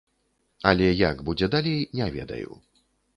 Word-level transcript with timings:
Але 0.69 0.87
як 1.01 1.21
будзе 1.27 1.49
далей, 1.57 1.77
не 1.99 2.09
ведаю. 2.17 2.51